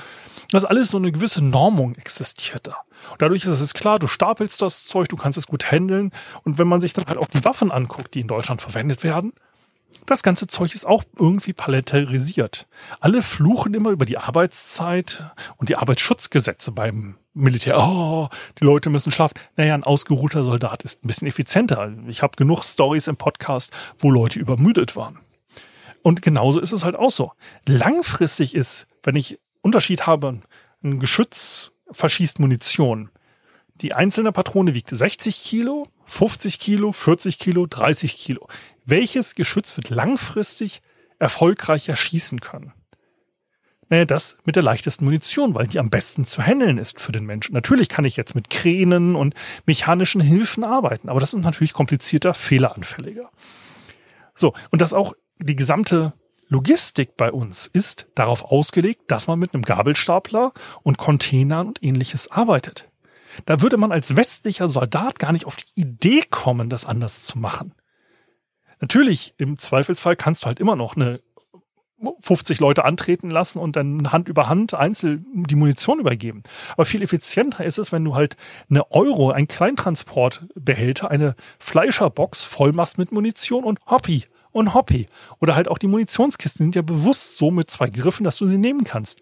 [0.52, 2.76] Das ist alles so eine gewisse Normung existiert da.
[3.10, 6.12] Und dadurch ist es klar, du stapelst das Zeug, du kannst es gut handeln.
[6.44, 9.32] Und wenn man sich dann halt auch die Waffen anguckt, die in Deutschland verwendet werden,
[10.06, 12.66] das ganze Zeug ist auch irgendwie palettarisiert.
[13.00, 17.78] Alle fluchen immer über die Arbeitszeit und die Arbeitsschutzgesetze beim Militär.
[17.78, 19.34] Oh, die Leute müssen schlafen.
[19.56, 21.92] Naja, ein ausgeruhter Soldat ist ein bisschen effizienter.
[22.08, 25.20] Ich habe genug Stories im Podcast, wo Leute übermüdet waren.
[26.02, 27.32] Und genauso ist es halt auch so.
[27.66, 30.40] Langfristig ist, wenn ich Unterschied habe,
[30.82, 33.10] ein Geschütz verschießt Munition.
[33.80, 38.46] Die einzelne Patrone wiegt 60 Kilo, 50 Kilo, 40 Kilo, 30 Kilo
[38.90, 40.82] welches Geschütz wird langfristig
[41.18, 42.72] erfolgreicher schießen können?
[43.88, 47.26] Naja, das mit der leichtesten Munition, weil die am besten zu handeln ist für den
[47.26, 47.54] Menschen.
[47.54, 49.34] Natürlich kann ich jetzt mit Kränen und
[49.66, 53.30] mechanischen Hilfen arbeiten, aber das ist natürlich komplizierter, fehleranfälliger.
[54.36, 56.12] So, und das auch die gesamte
[56.46, 62.30] Logistik bei uns ist darauf ausgelegt, dass man mit einem Gabelstapler und Containern und ähnliches
[62.30, 62.89] arbeitet.
[63.46, 67.38] Da würde man als westlicher Soldat gar nicht auf die Idee kommen, das anders zu
[67.38, 67.74] machen.
[68.80, 71.20] Natürlich, im Zweifelsfall kannst du halt immer noch eine
[72.20, 76.42] 50 Leute antreten lassen und dann Hand über Hand einzeln die Munition übergeben.
[76.72, 78.36] Aber viel effizienter ist es, wenn du halt
[78.70, 85.06] eine Euro, ein Kleintransportbehälter, eine Fleischerbox voll machst mit Munition und Hoppy und Hoppy.
[85.40, 88.58] Oder halt auch die Munitionskisten sind ja bewusst so mit zwei Griffen, dass du sie
[88.58, 89.20] nehmen kannst.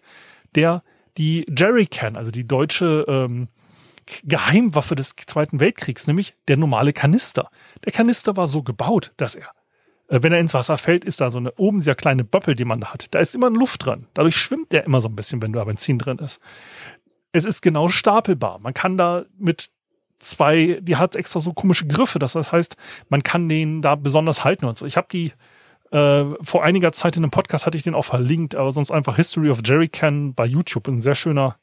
[0.55, 0.83] Der,
[1.17, 3.49] die Jerrycan, also die deutsche ähm,
[4.23, 7.49] Geheimwaffe des Zweiten Weltkriegs, nämlich der normale Kanister.
[7.85, 9.49] Der Kanister war so gebaut, dass er,
[10.07, 12.65] äh, wenn er ins Wasser fällt, ist da so eine oben dieser kleine Böppel, die
[12.65, 13.07] man da hat.
[13.11, 14.07] Da ist immer Luft dran.
[14.13, 16.39] Dadurch schwimmt der immer so ein bisschen, wenn da Benzin drin ist.
[17.31, 18.59] Es ist genau stapelbar.
[18.63, 19.69] Man kann da mit
[20.17, 22.19] zwei, die hat extra so komische Griffe.
[22.19, 22.75] Das heißt,
[23.09, 24.85] man kann den da besonders halten und so.
[24.85, 25.33] Ich habe die
[25.91, 29.15] äh, vor einiger Zeit in einem Podcast hatte ich den auch verlinkt, aber sonst einfach
[29.15, 30.87] History of Jerrycan bei YouTube.
[30.87, 31.57] Ein sehr schöner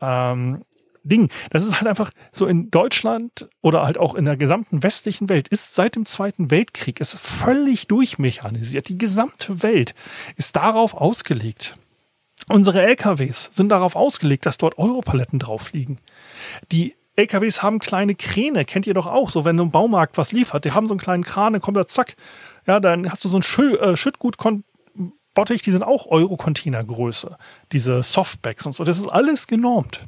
[0.00, 0.64] ähm,
[1.02, 1.30] Ding.
[1.50, 5.48] Das ist halt einfach so in Deutschland oder halt auch in der gesamten westlichen Welt
[5.48, 8.88] ist seit dem Zweiten Weltkrieg ist völlig durchmechanisiert.
[8.88, 9.94] Die gesamte Welt
[10.36, 11.76] ist darauf ausgelegt.
[12.48, 15.98] Unsere LKWs sind darauf ausgelegt, dass dort Europaletten drauf liegen.
[16.72, 20.32] Die LKWs haben kleine Kräne, kennt ihr doch auch, so wenn du im Baumarkt was
[20.32, 22.16] liefert, die haben so einen kleinen Kran, dann kommt da zack,
[22.66, 24.36] ja, dann hast du so ein Schü äh, Schüttgut
[25.34, 27.36] Bottich, die sind auch Euro-Container-Größe,
[27.72, 30.06] diese Softbacks und so, das ist alles genormt.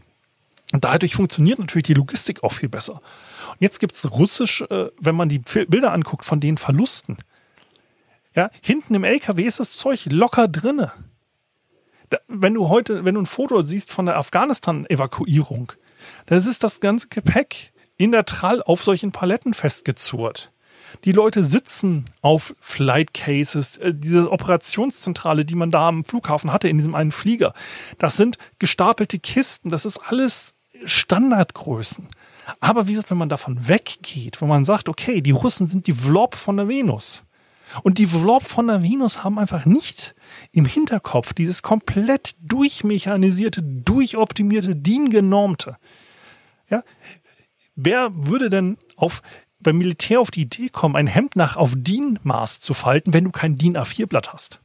[0.73, 2.95] Und dadurch funktioniert natürlich die Logistik auch viel besser.
[2.95, 7.19] Und jetzt gibt's Russisch, äh, wenn man die Bilder anguckt von den Verlusten.
[8.35, 10.93] Ja, hinten im LKW ist das Zeug locker drinne.
[12.29, 15.73] Wenn du heute, wenn du ein Foto siehst von der Afghanistan-Evakuierung,
[16.27, 20.51] das ist das ganze Gepäck in der Trall auf solchen Paletten festgezurrt.
[21.05, 26.69] Die Leute sitzen auf Flight Cases, äh, diese Operationszentrale, die man da am Flughafen hatte,
[26.69, 27.55] in diesem einen Flieger.
[27.99, 32.09] Das sind gestapelte Kisten, das ist alles Standardgrößen.
[32.61, 35.93] Aber wie gesagt, wenn man davon weggeht, wenn man sagt, okay, die Russen sind die
[35.93, 37.25] Vlop von der Venus.
[37.83, 40.15] Und die Vlop von der Venus haben einfach nicht
[40.51, 45.79] im Hinterkopf dieses komplett durchmechanisierte, durchoptimierte, DIN-genormte.
[46.69, 46.83] Ja,
[47.75, 49.23] wer würde denn auf,
[49.59, 53.31] beim Militär auf die Idee kommen, ein Hemd nach auf DIN-Maß zu falten, wenn du
[53.31, 54.61] kein DIN A4-Blatt hast?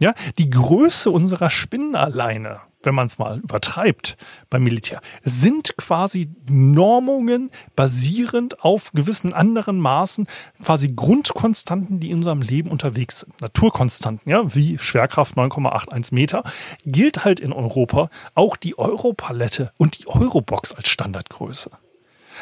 [0.00, 4.16] Ja, die Größe unserer Spinnen alleine wenn man es mal übertreibt
[4.50, 10.26] beim Militär, sind quasi Normungen basierend auf gewissen anderen Maßen,
[10.62, 13.40] quasi Grundkonstanten, die in unserem Leben unterwegs sind.
[13.40, 16.44] Naturkonstanten, ja, wie Schwerkraft 9,81 Meter,
[16.84, 21.70] gilt halt in Europa auch die Europalette und die Eurobox als Standardgröße.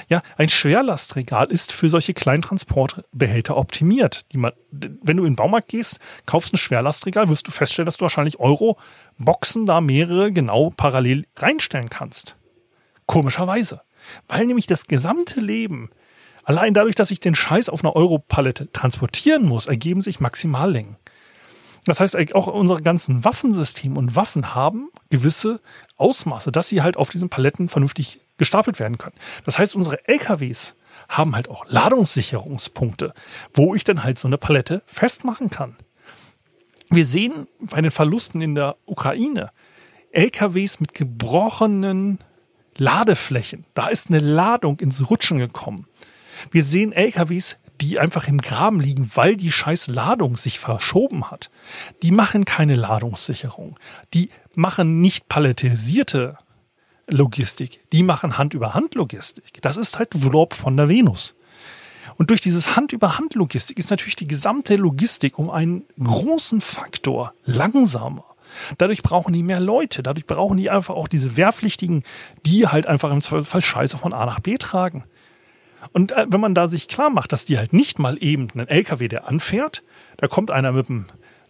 [0.09, 4.25] Ja, ein Schwerlastregal ist für solche Kleintransportbehälter optimiert.
[4.33, 7.97] Die man, wenn du in den Baumarkt gehst, kaufst ein Schwerlastregal, wirst du feststellen, dass
[7.97, 12.37] du wahrscheinlich Euro-Boxen da mehrere genau parallel reinstellen kannst.
[13.07, 13.83] Komischerweise.
[14.29, 15.91] Weil nämlich das gesamte Leben,
[16.45, 20.97] allein dadurch, dass ich den Scheiß auf einer Europalette transportieren muss, ergeben sich Maximallängen.
[21.87, 25.61] Das heißt, auch unsere ganzen Waffensysteme und Waffen haben gewisse
[25.97, 29.17] Ausmaße, dass sie halt auf diesen Paletten vernünftig gestapelt werden können.
[29.45, 30.77] Das heißt, unsere LKWs
[31.09, 33.15] haben halt auch Ladungssicherungspunkte,
[33.55, 35.77] wo ich dann halt so eine Palette festmachen kann.
[36.91, 39.51] Wir sehen bei den Verlusten in der Ukraine
[40.13, 42.19] LKWs mit gebrochenen
[42.77, 43.65] Ladeflächen.
[43.75, 45.87] Da ist eine Ladung ins Rutschen gekommen.
[46.51, 51.51] Wir sehen LKWs, die einfach im Graben liegen, weil die scheiß Ladung sich verschoben hat.
[52.03, 53.79] Die machen keine Ladungssicherung.
[54.15, 56.39] Die machen nicht palettisierte
[57.09, 57.81] Logistik.
[57.93, 59.63] Die machen Hand-über-Hand-Logistik.
[59.63, 61.35] Das ist halt Vlop von der Venus.
[62.17, 68.25] Und durch dieses Hand-über-Hand-Logistik ist natürlich die gesamte Logistik um einen großen Faktor langsamer.
[68.79, 70.03] Dadurch brauchen die mehr Leute.
[70.03, 72.05] Dadurch brauchen die einfach auch diese Wehrpflichtigen,
[72.45, 75.05] die halt einfach im Zweifelsfall Scheiße von A nach B tragen.
[75.93, 78.69] Und äh, wenn man da sich klar macht, dass die halt nicht mal eben einen
[78.69, 79.83] LKW, der anfährt,
[80.17, 81.07] da kommt einer mit dem,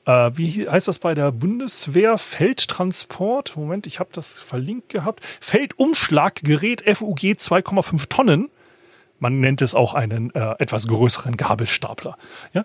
[0.06, 6.82] äh, wie heißt das bei der Bundeswehr, Feldtransport, Moment, ich habe das verlinkt gehabt, Feldumschlaggerät
[6.96, 8.50] FUG 2,5 Tonnen.
[9.18, 12.16] Man nennt es auch einen äh, etwas größeren Gabelstapler.
[12.52, 12.64] Ja?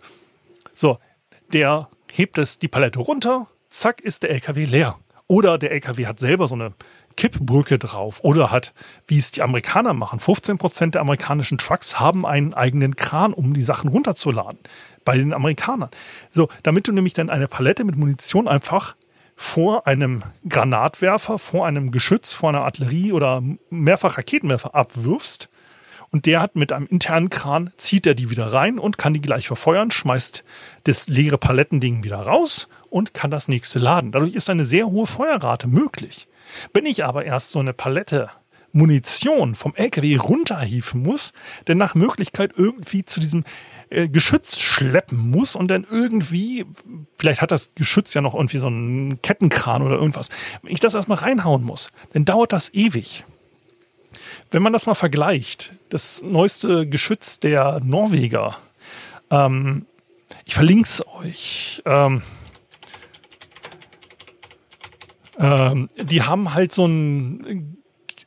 [0.74, 1.00] So,
[1.52, 5.00] der hebt es die Palette runter, zack, ist der LKW leer.
[5.28, 6.74] Oder der LKW hat selber so eine
[7.16, 8.74] Kippbrücke drauf oder hat,
[9.08, 13.54] wie es die Amerikaner machen, 15 Prozent der amerikanischen Trucks haben einen eigenen Kran, um
[13.54, 14.60] die Sachen runterzuladen.
[15.04, 15.90] Bei den Amerikanern.
[16.32, 18.96] So, damit du nämlich dann eine Palette mit Munition einfach
[19.36, 25.50] vor einem Granatwerfer, vor einem Geschütz, vor einer Artillerie oder mehrfach Raketenwerfer abwirfst.
[26.12, 29.22] Und der hat mit einem internen Kran, zieht er die wieder rein und kann die
[29.22, 30.44] gleich verfeuern, schmeißt
[30.84, 34.12] das leere Palettending wieder raus und kann das nächste laden.
[34.12, 36.28] Dadurch ist eine sehr hohe Feuerrate möglich.
[36.74, 38.30] Wenn ich aber erst so eine Palette
[38.74, 41.34] Munition vom LKW runterhieven muss,
[41.68, 43.44] denn nach Möglichkeit irgendwie zu diesem
[43.90, 46.66] äh, Geschütz schleppen muss und dann irgendwie,
[47.18, 50.30] vielleicht hat das Geschütz ja noch irgendwie so einen Kettenkran oder irgendwas,
[50.62, 53.26] wenn ich das erstmal reinhauen muss, dann dauert das ewig.
[54.50, 58.58] Wenn man das mal vergleicht, das neueste Geschütz der Norweger,
[59.30, 59.86] ähm,
[60.46, 62.22] ich verlinke es euch, ähm,
[65.42, 67.78] ähm, die haben halt so ein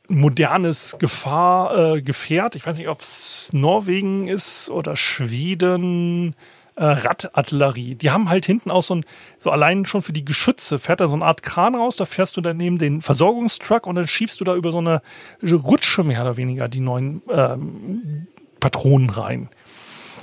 [0.09, 2.57] modernes Gefahr, äh, Gefährt.
[2.57, 6.35] Ich weiß nicht, ob es Norwegen ist oder Schweden.
[6.77, 7.95] Äh, Radartillerie.
[7.95, 9.05] Die haben halt hinten auch so ein,
[9.39, 12.37] so allein schon für die Geschütze fährt da so eine Art Kran raus, da fährst
[12.37, 15.01] du dann neben den Versorgungstruck und dann schiebst du da über so eine
[15.41, 18.27] Rutsche mehr oder weniger die neuen ähm,
[18.59, 19.51] Patronen rein.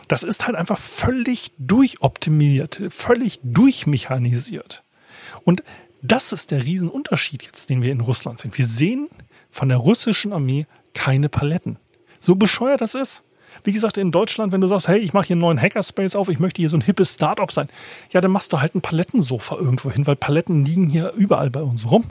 [0.09, 4.83] Das ist halt einfach völlig durchoptimiert, völlig durchmechanisiert.
[5.45, 5.63] Und
[6.01, 8.51] das ist der Riesenunterschied jetzt, den wir in Russland sehen.
[8.53, 9.07] Wir sehen
[9.49, 11.77] von der russischen Armee keine Paletten.
[12.19, 13.23] So bescheuert das ist.
[13.63, 16.29] Wie gesagt, in Deutschland, wenn du sagst, hey, ich mache hier einen neuen Hackerspace auf,
[16.29, 17.67] ich möchte hier so ein hippes Startup sein,
[18.11, 21.61] ja, dann machst du halt ein Palettensofa irgendwo hin, weil Paletten liegen hier überall bei
[21.61, 22.05] uns rum.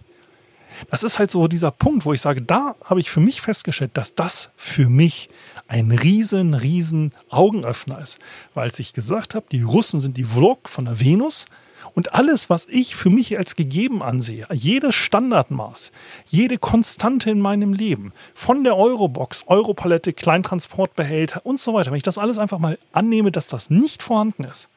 [0.90, 3.90] Das ist halt so dieser Punkt, wo ich sage, da habe ich für mich festgestellt,
[3.94, 5.28] dass das für mich
[5.66, 8.18] ein riesen, riesen Augenöffner ist.
[8.54, 11.46] Weil ich gesagt habe, die Russen sind die Vlog von der Venus,
[11.94, 15.92] und alles, was ich für mich als gegeben ansehe, jedes Standardmaß,
[16.26, 22.02] jede Konstante in meinem Leben, von der Eurobox, Europalette, Kleintransportbehälter und so weiter, wenn ich
[22.02, 24.68] das alles einfach mal annehme, dass das nicht vorhanden ist,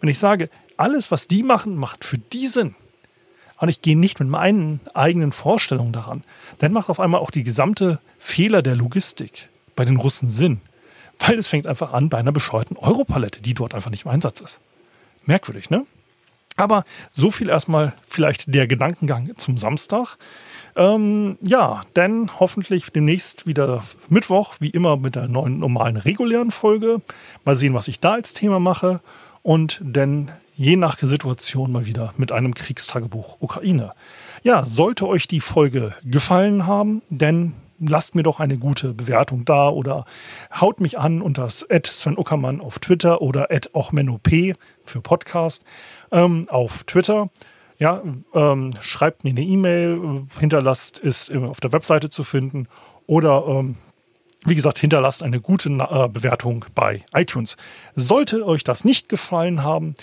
[0.00, 2.74] wenn ich sage, alles, was die machen, macht für die Sinn,
[3.64, 6.24] und ich gehe nicht mit meinen eigenen Vorstellungen daran,
[6.58, 10.60] dann macht auf einmal auch die gesamte Fehler der Logistik bei den Russen Sinn.
[11.18, 14.40] Weil es fängt einfach an bei einer bescheuerten Europalette, die dort einfach nicht im Einsatz
[14.40, 14.60] ist.
[15.24, 15.86] Merkwürdig, ne?
[16.56, 20.16] Aber so viel erstmal vielleicht der Gedankengang zum Samstag.
[20.76, 27.00] Ähm, ja, denn hoffentlich demnächst wieder Mittwoch, wie immer mit der neuen normalen regulären Folge.
[27.44, 29.00] Mal sehen, was ich da als Thema mache.
[29.42, 33.92] Und dann je nach Situation mal wieder mit einem Kriegstagebuch Ukraine.
[34.42, 39.68] Ja, sollte euch die Folge gefallen haben, denn lasst mir doch eine gute Bewertung da
[39.68, 40.04] oder
[40.52, 44.28] haut mich an unter Sven Uckermann auf Twitter oder ochmenop
[44.82, 45.64] für Podcast
[46.12, 47.30] ähm, auf Twitter.
[47.78, 48.02] Ja,
[48.34, 52.68] ähm, schreibt mir eine E-Mail, hinterlasst ist auf der Webseite zu finden
[53.06, 53.76] oder ähm,
[54.46, 57.56] wie gesagt, hinterlasst eine gute äh, Bewertung bei iTunes.
[57.94, 59.94] Sollte euch das nicht gefallen haben,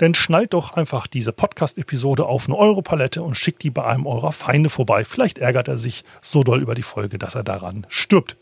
[0.00, 4.32] dann schnallt doch einfach diese Podcast-Episode auf eine Europalette und schickt die bei einem eurer
[4.32, 5.04] Feinde vorbei.
[5.04, 8.36] Vielleicht ärgert er sich so doll über die Folge, dass er daran stirbt.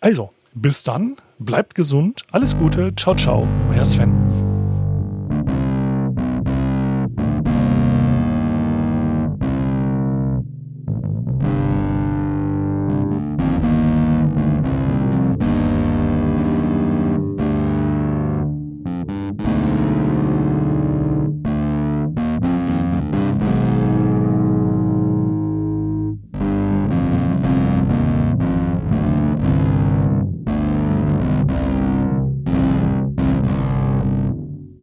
[0.00, 4.49] Also, bis dann, bleibt gesund, alles Gute, ciao, ciao, euer Sven.